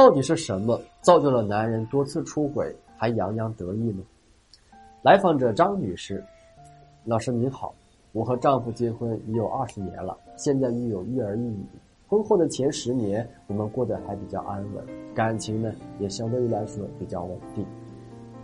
[0.00, 4.02] 到底是什么造就了男人多次出轨还洋洋得意呢？
[5.02, 6.24] 来访者张女士，
[7.04, 7.74] 老师您好，
[8.12, 11.66] 我和丈夫结婚已有二十年了，现在育有一儿一女。
[12.08, 14.82] 婚后的前十年，我们过得还比较安稳，
[15.14, 17.62] 感情呢也相对于来说比较稳定。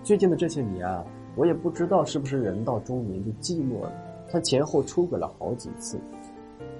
[0.03, 1.03] 最近的这些年啊，
[1.37, 3.93] 我也不知道是不是人到中年就寂寞了，
[4.29, 5.99] 他前后出轨了好几次，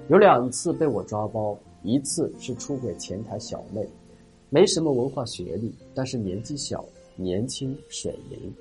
[0.07, 3.89] 有两次被我抓包，一次是出轨前台小妹，
[4.49, 6.83] 没什么文化学历，但是年纪小，
[7.15, 8.53] 年轻水灵。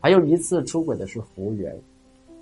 [0.00, 1.76] 还有一次出轨的是服务员，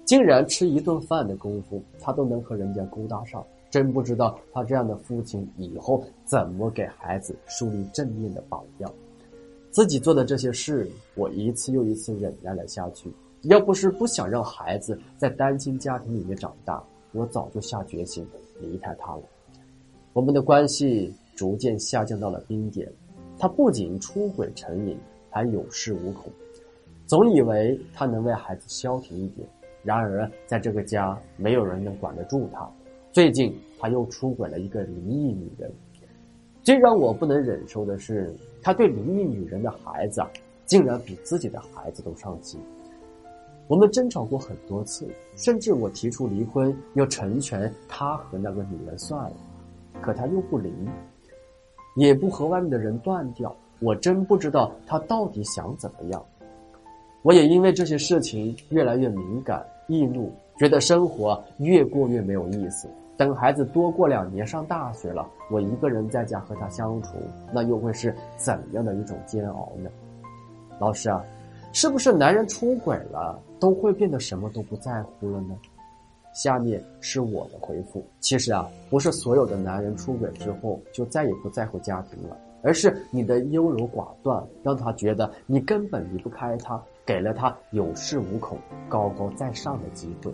[0.04, 8.92] 竟然吃一顿饭的功夫，他都能和人家勾搭上，真不知道他这样的父亲以后怎么给孩子树立正面的榜样。
[9.70, 13.10] 自己做的这些事，我一次又一次忍耐了下去。
[13.42, 18.26] 要不是不想让孩子在单亲家庭里面长大，我早就下决心
[18.60, 19.22] 离开他了。
[20.12, 22.90] 我们的关系逐渐下降到了冰点，
[23.38, 24.98] 他不仅出轨成瘾，
[25.30, 26.32] 还有恃无恐。
[27.06, 29.46] 总以为他能为孩子消停一点，
[29.84, 32.68] 然而在这个家没有人能管得住他。
[33.12, 35.70] 最近他又出轨了一个离异女人，
[36.62, 40.20] 最让我不能忍受的是，他对离异女人的孩子，
[40.64, 42.58] 竟然比自己的孩子都上心。
[43.68, 45.06] 我们争吵过很多次，
[45.36, 49.36] 甚至我提出离婚，要成全他和那个女人算了，
[50.00, 50.72] 可他又不离，
[51.96, 53.54] 也不和外面的人断掉。
[53.80, 56.24] 我真不知道他到底想怎么样。
[57.22, 62.88] 我也因为这些事情越来越敏感、易怒，觉得生活越过越没有意思。
[63.18, 67.16] 等孩子多过两年上大学了，我一个人在家和他相处，
[67.52, 69.90] 那又会是怎样的一种煎熬呢？
[70.78, 71.24] 老师啊，
[71.72, 75.56] 是不是男人出轨了都会变得什么都不在乎了呢？
[76.36, 78.04] 下面是我的回复。
[78.20, 86.80] 其实啊，不是所有的男人出轨之后就再也不在乎家庭了，而是你的优柔寡断让他觉得你根本离不开他。
[87.06, 90.32] 给了他有恃无恐、高高在上的机会，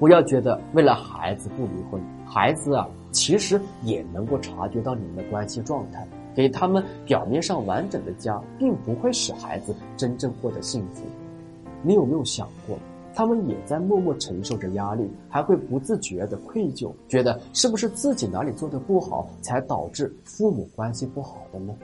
[0.00, 6.08] 不要觉得为了孩子不离婚，孩子啊其实也能够察觉到你们的关系状态。
[6.34, 11.02] 给他们表面上完整的家，并不会使孩子真正获得幸福。
[11.82, 12.78] 你有没有想过，
[13.16, 21.74] 他们也在默默承受着压力，还会不自觉的愧疚，觉得是不是自己哪里做的不好，才导致父母关系不好的呢？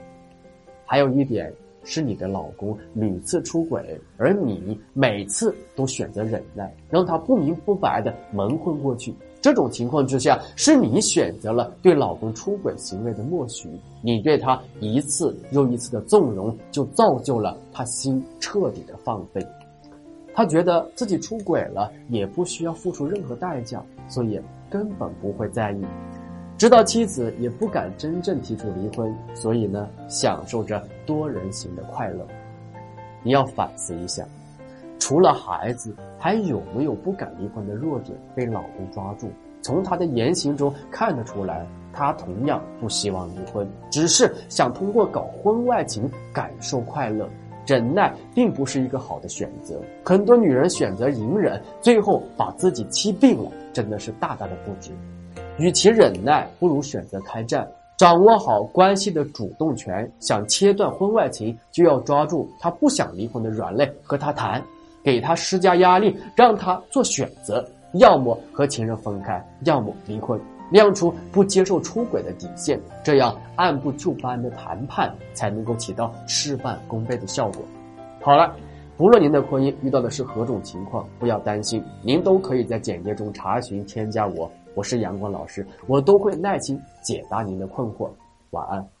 [0.85, 1.51] 还有一点。
[1.85, 9.13] 是你的老公屡次出轨，而你每次都选择忍耐，让他不明不白的蒙混过去。
[9.41, 13.67] 这种情况之下，是你选择了对老公出轨行为的默许，
[14.01, 19.45] 你对他一次又一次的纵容，就造就了他心彻底的放飞。
[20.35, 25.85] 他觉得自己出轨了也不需要付出任何代价，所以根本不会在意。
[26.57, 32.25] 知道妻子也不敢真正提出离婚，所以呢，享受着多人行的快乐。
[33.21, 34.25] 你要反思一下，
[34.99, 39.27] 除了孩子，还有没有不敢离婚的弱点被老公抓住？
[39.61, 47.29] 从他的言行中看得出来，他同样不希望离婚，只是想通过搞婚外情感受快乐。
[47.65, 54.91] 忍耐并不是一个好的选择，很多女人选择隐忍，最后把自己气病了，真的是大大的不值。
[55.57, 60.11] 与其忍耐，不如选择开战，掌握好关系的主动权。
[60.19, 64.61] 想切断婚外情，就要抓住他不想离婚的软肋，和他谈，
[65.03, 67.63] 给他施加压力，让他做选择：
[67.93, 70.39] 要么和情人分开，要么离婚，
[70.73, 72.81] 亮出不接受出轨的底线。
[73.03, 77.63] 这样按部就班的谈判，才能够起到事半功倍的效果。
[78.19, 78.55] 好了，
[78.97, 84.51] 不论您的婚姻遇到的是何种情况，不要担心，您都可以在简介中查询添加我。
[84.75, 88.09] 我是阳光老师，我都会耐心解答您的困惑。
[88.49, 88.92] 晚安。